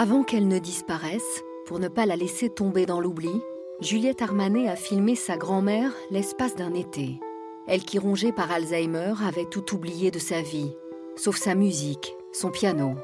[0.00, 3.32] Avant qu'elle ne disparaisse, pour ne pas la laisser tomber dans l'oubli,
[3.80, 7.18] Juliette Armanet a filmé sa grand-mère l'espace d'un été.
[7.66, 10.70] Elle qui, rongée par Alzheimer, avait tout oublié de sa vie,
[11.16, 12.94] sauf sa musique, son piano.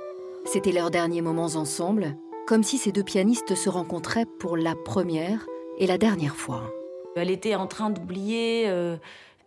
[0.45, 5.49] C'était leurs derniers moments ensemble, comme si ces deux pianistes se rencontraient pour la première
[5.79, 6.73] et la dernière fois.
[7.17, 8.99] Elle était en train d'oublier euh,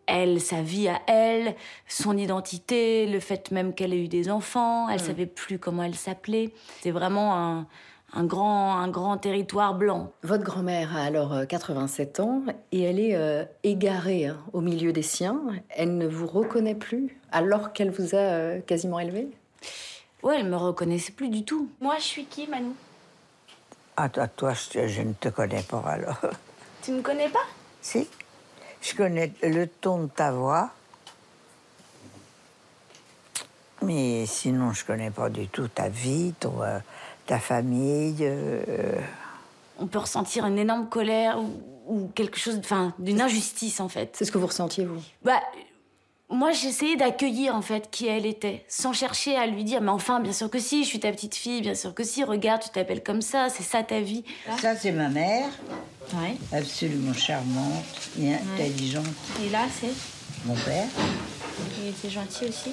[0.07, 1.55] elle, sa vie à elle,
[1.87, 4.89] son identité, le fait même qu'elle ait eu des enfants.
[4.89, 6.53] Elle savait plus comment elle s'appelait.
[6.81, 7.67] C'est vraiment un,
[8.13, 10.11] un grand, un grand territoire blanc.
[10.23, 14.93] Votre grand-mère a alors euh, 87 ans et elle est euh, égarée hein, au milieu
[14.93, 15.41] des siens.
[15.69, 19.27] Elle ne vous reconnaît plus alors qu'elle vous a euh, quasiment élevé
[20.23, 21.69] Ouais, elle me reconnaissait plus du tout.
[21.79, 22.71] Moi, je suis qui, Manu?
[23.95, 26.19] Ah, toi, toi, je, je ne te connais pas alors.
[26.81, 27.45] Tu me connais pas?
[27.81, 28.07] Si,
[28.81, 30.71] je connais le ton de ta voix.
[33.81, 36.79] Mais sinon, je connais pas du tout ta vie, ton, euh,
[37.25, 38.17] ta famille.
[38.21, 38.99] euh,
[39.77, 44.15] On peut ressentir une énorme colère ou, ou quelque chose, enfin, d'une injustice en fait.
[44.17, 45.01] C'est ce que vous ressentiez, vous?
[45.23, 45.41] Bah,
[46.29, 50.19] moi, j'essayais d'accueillir en fait qui elle était, sans chercher à lui dire, mais enfin,
[50.19, 52.69] bien sûr que si, je suis ta petite fille, bien sûr que si, regarde, tu
[52.69, 54.23] t'appelles comme ça, c'est ça ta vie.
[54.61, 55.47] Ça, c'est ma mère,
[56.15, 56.35] Ouais.
[56.53, 57.83] absolument charmante
[58.21, 59.05] et intelligente.
[59.45, 59.91] Et là, c'est.
[60.45, 60.85] Mon père,
[61.81, 62.71] Il était gentil aussi.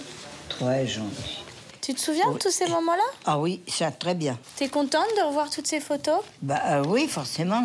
[0.48, 1.42] très gentil.
[1.80, 3.02] Tu te souviens de tous ces moments-là?
[3.26, 4.38] Ah oui, ça, très bien.
[4.56, 6.20] T'es contente de revoir toutes ces photos?
[6.42, 7.62] Bah euh, oui, forcément.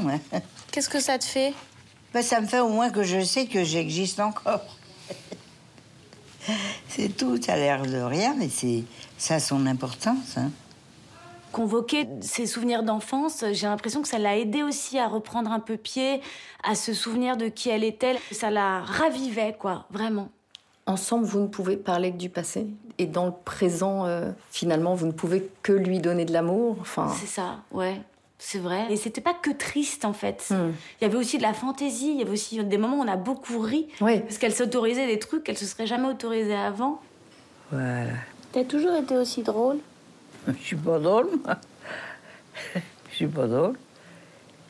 [0.71, 1.53] Qu'est-ce que ça te fait?
[2.13, 4.61] Bah, ça me fait au moins que je sais que j'existe encore.
[6.87, 8.83] c'est tout, ça a l'air de rien, mais c'est
[9.17, 10.37] ça a son importance.
[10.37, 10.51] Hein.
[11.51, 15.77] Convoquer ses souvenirs d'enfance, j'ai l'impression que ça l'a aidé aussi à reprendre un peu
[15.77, 16.21] pied,
[16.63, 18.17] à se souvenir de qui elle était.
[18.31, 20.29] Ça la ravivait, quoi, vraiment.
[20.85, 22.67] Ensemble, vous ne pouvez parler que du passé.
[22.99, 26.77] Et dans le présent, euh, finalement, vous ne pouvez que lui donner de l'amour.
[26.81, 27.99] Enfin, C'est ça, ouais.
[28.41, 28.87] C'est vrai.
[28.89, 30.47] Et c'était pas que triste, en fait.
[30.49, 30.71] Hmm.
[30.99, 33.07] Il y avait aussi de la fantaisie, il y avait aussi des moments où on
[33.07, 33.87] a beaucoup ri.
[33.99, 34.21] Oui.
[34.21, 37.01] Parce qu'elle s'autorisait des trucs qu'elle se serait jamais autorisée avant.
[37.71, 38.13] Voilà.
[38.53, 39.77] T'as toujours été aussi drôle?
[40.47, 41.57] Je suis pas drôle, moi.
[43.11, 43.77] Je suis pas drôle.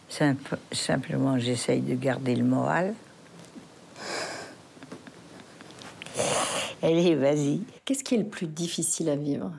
[0.10, 2.96] Simp- simplement, j'essaye de garder le moral.
[6.82, 7.62] Allez, vas-y.
[7.86, 9.52] qu'est-ce qui est le plus difficile à vivre?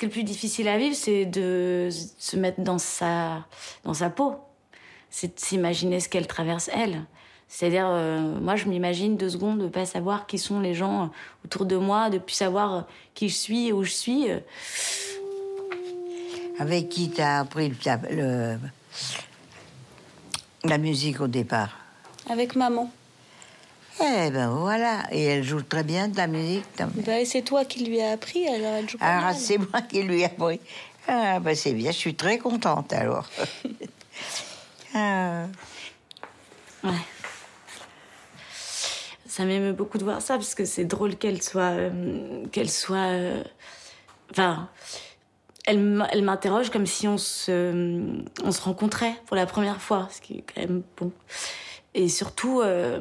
[0.00, 3.44] Ce qui est le plus difficile à vivre, c'est de se mettre dans sa,
[3.84, 4.34] dans sa peau.
[5.10, 7.02] C'est de s'imaginer ce qu'elle traverse, elle.
[7.48, 11.06] C'est-à-dire, euh, moi, je m'imagine deux secondes de pas savoir qui sont les gens euh,
[11.44, 12.80] autour de moi, de plus savoir euh,
[13.12, 14.28] qui je suis et où je suis.
[16.58, 18.56] Avec qui t'as appris le, pia- le-
[20.64, 21.76] la musique au départ?
[22.30, 22.90] Avec maman.
[24.02, 25.02] Eh ben voilà.
[25.12, 26.64] Et elle joue très bien de la musique.
[27.08, 29.34] et c'est toi qui lui as appris, alors elle joue pas mal.
[29.34, 30.60] c'est moi qui lui ai appris.
[31.06, 33.28] Ah, ben c'est bien, je suis très contente alors.
[34.92, 35.46] Ah.
[36.82, 36.90] Ouais.
[39.28, 43.12] Ça m'émeut beaucoup de voir ça parce que c'est drôle qu'elle soit, euh, qu'elle soit,
[43.12, 43.44] euh,
[44.32, 44.68] enfin,
[45.64, 50.38] elle m'interroge comme si on se, on se rencontrait pour la première fois, ce qui
[50.38, 51.12] est quand même bon.
[51.94, 52.98] Et surtout, euh,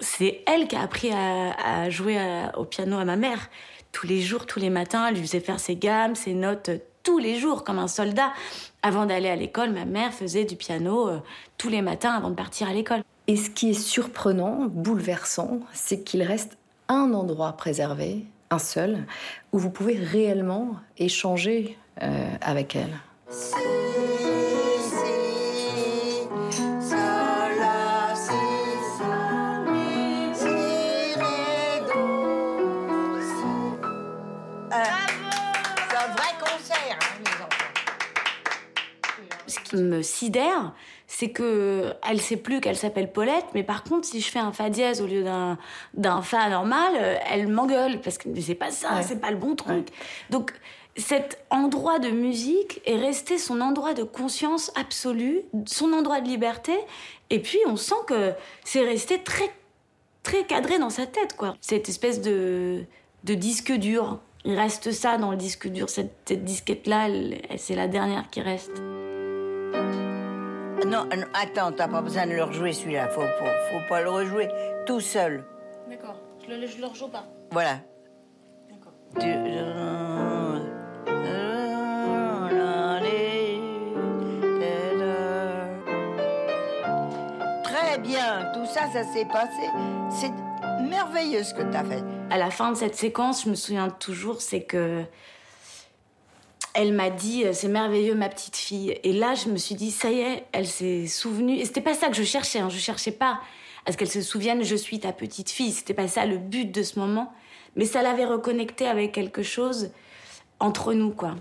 [0.00, 2.18] c'est elle qui a appris à, jouer
[2.56, 3.48] au piano à ma mère.
[3.92, 6.78] Tous les jours, tous les matins, elle lui faisait faire ses gammes, ses notes, euh,
[7.02, 8.32] tous les jours, comme un soldat.
[8.82, 11.18] Avant d'aller à l'école, ma mère faisait du piano euh,
[11.56, 13.02] tous les matins avant de partir à l'école.
[13.26, 16.58] Et ce qui est surprenant, bouleversant, c'est qu'il reste
[16.88, 19.06] un endroit préservé, un seul,
[19.52, 22.98] où vous pouvez réellement échanger euh, avec elle.
[34.84, 37.72] C'est un vrai concert, hein, les enfants.
[39.46, 40.72] Ce qui me sidère,
[41.06, 44.52] c'est que elle sait plus qu'elle s'appelle Paulette, mais par contre, si je fais un
[44.52, 45.56] fa dièse au lieu d'un
[45.94, 46.94] d'un fa normal,
[47.30, 49.02] elle m'engueule parce que c'est pas ça, Ouais.
[49.02, 49.88] c'est pas le bon truc.
[50.30, 50.52] Donc
[50.96, 56.72] cet endroit de musique est resté son endroit de conscience absolue, son endroit de liberté,
[57.30, 58.32] et puis on sent que
[58.64, 59.50] c'est resté très
[60.22, 61.54] très cadré dans sa tête, quoi.
[61.60, 62.82] Cette espèce de,
[63.24, 64.18] de disque dur.
[64.48, 65.90] Il reste ça dans le disque dur.
[65.90, 67.08] Cette, cette disquette-là,
[67.56, 68.80] c'est la dernière qui reste.
[70.86, 73.08] Non, non, attends, t'as pas besoin de le rejouer celui-là.
[73.08, 74.48] Faut, faut, faut pas le rejouer
[74.86, 75.44] tout seul.
[75.90, 77.24] D'accord, je le, je le rejoue pas.
[77.50, 77.80] Voilà.
[79.18, 79.26] Tu-
[87.62, 89.70] Très bien, tout ça, ça s'est passé.
[90.10, 90.32] C'est
[90.88, 92.02] merveilleux ce que t'as fait.
[92.30, 95.04] À la fin de cette séquence, je me souviens toujours, c'est que
[96.74, 98.98] elle m'a dit euh, c'est merveilleux ma petite fille.
[99.02, 101.56] Et là, je me suis dit ça y est, elle s'est souvenue.
[101.56, 102.58] Et c'était pas ça que je cherchais.
[102.58, 102.68] Hein.
[102.68, 103.40] Je cherchais pas
[103.86, 105.72] à ce qu'elle se souvienne je suis ta petite fille.
[105.72, 107.32] C'était pas ça le but de ce moment.
[107.76, 109.90] Mais ça l'avait reconnecté avec quelque chose
[110.60, 111.36] entre nous, quoi.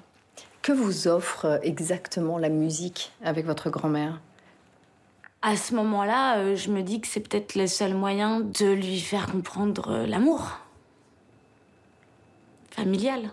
[0.62, 4.20] Que vous offre exactement la musique avec votre grand-mère?
[5.48, 9.00] À ce moment-là, euh, je me dis que c'est peut-être le seul moyen de lui
[9.00, 10.58] faire comprendre euh, l'amour
[12.72, 13.30] familial.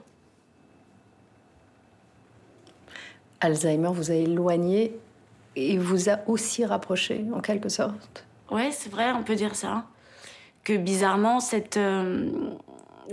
[3.40, 4.94] Alzheimer vous a éloigné
[5.56, 8.26] et vous a aussi rapproché, en quelque sorte.
[8.50, 9.86] Ouais, c'est vrai, on peut dire ça.
[10.64, 12.30] Que bizarrement, cette, euh,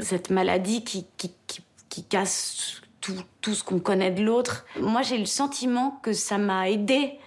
[0.01, 5.03] cette maladie qui, qui, qui, qui casse tout, tout ce qu'on connaît de l'autre, moi
[5.03, 7.17] j'ai le sentiment que ça m'a aidé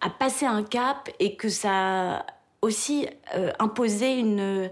[0.00, 1.70] à passer un cap et que ça
[2.18, 2.26] a
[2.62, 3.06] aussi
[3.36, 4.70] euh, imposé une,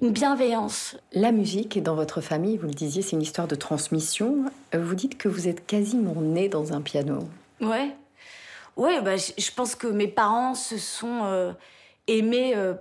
[0.00, 0.96] une bienveillance.
[1.12, 4.44] La musique est dans votre famille, vous le disiez, c'est une histoire de transmission.
[4.72, 7.20] Vous dites que vous êtes quasiment né dans un piano.
[7.60, 7.90] Ouais.
[8.76, 11.52] Ouais, bah, je pense que mes parents se sont euh,
[12.06, 12.74] aimés euh,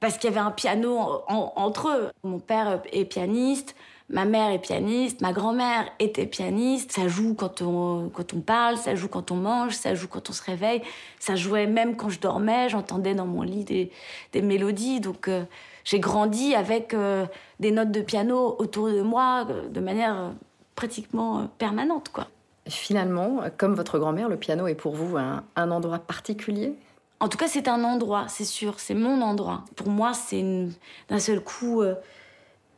[0.00, 2.08] parce qu'il y avait un piano en- en- entre eux.
[2.24, 3.76] Mon père est pianiste,
[4.10, 6.92] ma mère est pianiste, ma grand-mère était pianiste.
[6.92, 10.30] Ça joue quand on, quand on parle, ça joue quand on mange, ça joue quand
[10.30, 10.82] on se réveille.
[11.18, 13.90] Ça jouait même quand je dormais, j'entendais dans mon lit des,
[14.32, 15.00] des mélodies.
[15.00, 15.44] Donc euh,
[15.84, 17.26] j'ai grandi avec euh,
[17.60, 20.32] des notes de piano autour de moi euh, de manière
[20.74, 22.28] pratiquement permanente, quoi.
[22.68, 26.74] Finalement, comme votre grand-mère, le piano est pour vous un, un endroit particulier?
[27.18, 29.64] En tout cas, c'est un endroit, c'est sûr, c'est mon endroit.
[29.74, 30.68] Pour moi, c'est
[31.08, 31.94] d'un seul coup, euh,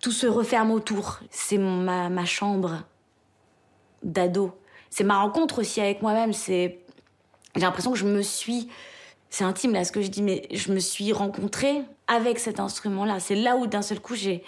[0.01, 1.21] tout se referme autour.
[1.31, 2.83] C'est ma, chambre
[4.03, 4.53] d'ado.
[4.89, 6.33] C'est ma rencontre aussi avec moi-même.
[6.33, 6.81] C'est,
[7.55, 8.69] j'ai l'impression que je me suis,
[9.29, 13.21] c'est intime là ce que je dis, mais je me suis rencontrée avec cet instrument-là.
[13.21, 14.43] C'est là où d'un seul coup j'ai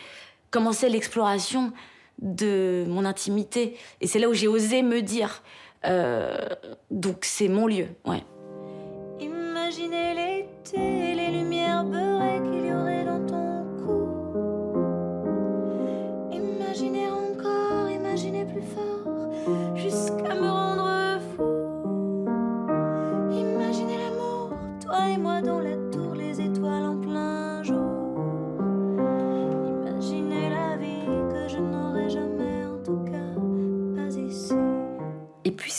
[0.51, 1.73] commencé l'exploration
[2.21, 5.43] de mon intimité, et c'est là où j'ai osé me dire.
[5.85, 6.37] euh,
[6.91, 8.23] donc c'est mon lieu, ouais.
[9.19, 11.85] Imaginez l'été, les lumières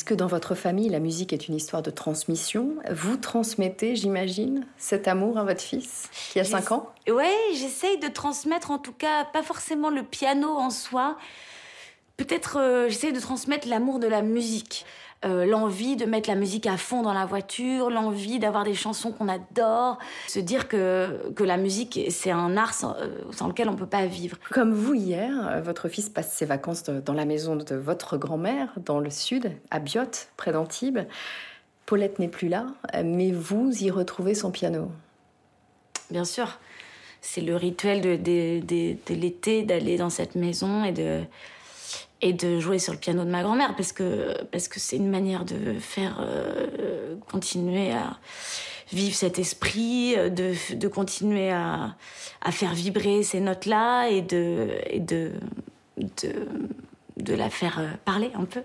[0.06, 5.08] Puisque dans votre famille, la musique est une histoire de transmission, vous transmettez, j'imagine, cet
[5.08, 6.90] amour à votre fils, qui a J'ess- 5 ans?
[7.08, 11.18] Ouais, j'essaye de transmettre en tout cas, pas forcément le piano en soi.
[12.18, 14.86] Peut-être euh, j'essaye de transmettre l'amour de la musique.
[15.26, 19.14] Euh, l'envie de mettre la musique à fond dans la voiture, l'envie d'avoir des chansons
[19.14, 19.98] qu'on adore,
[20.28, 23.86] se dire que, que la musique, c'est un art sans, euh, sans lequel on peut
[23.86, 24.38] pas vivre.
[24.52, 28.18] Comme vous hier, euh, votre fils passe ses vacances de- dans la maison de votre
[28.18, 30.04] grand-mère, dans le sud, à Biot,
[30.36, 31.00] près d'Antibes.
[31.86, 32.66] Paulette n'est plus là,
[33.06, 34.92] mais vous y retrouvez son piano.
[36.12, 36.60] Bien sûr,
[37.22, 41.22] c'est le rituel de, de- de- de l'été d'aller dans cette maison et de,
[42.24, 45.10] et de jouer sur le piano de ma grand-mère parce que parce que c'est une
[45.10, 48.18] manière de faire euh, continuer à
[48.92, 51.96] vivre cet esprit, de, de continuer à,
[52.42, 55.32] à faire vibrer ces notes-là et de, et de,
[55.98, 56.48] de,
[57.18, 58.62] de la faire euh, parler un peu.